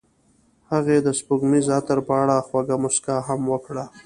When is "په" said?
2.07-2.13